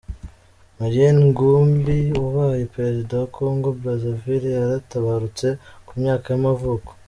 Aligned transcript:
Marien 0.79 1.17
Ngouabi, 1.27 1.99
wabaye 2.21 2.63
perezida 2.75 3.13
wa 3.21 3.27
Kongo 3.37 3.67
Brazzaville 3.79 4.49
yaratabarutse, 4.59 5.47
ku 5.87 5.93
myaka 6.01 6.25
y’amavuko. 6.31 6.89